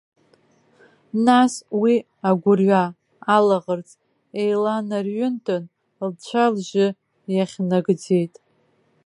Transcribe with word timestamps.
Нас 1.25 1.53
уи 1.81 1.95
агәырҩа, 2.29 2.83
алаӷырӡ 3.35 3.89
еиланарҩынтын, 4.41 5.63
лцәа-лжьы 6.11 6.87
иахьнагӡеит. 7.35 8.33